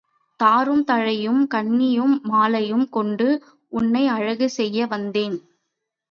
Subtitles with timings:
[0.39, 3.27] தாரும் தழையும் கண்ணியும் மாலையும் கொண்டு
[3.71, 5.37] உன்னை அழகு செய்ய வந்தேன்.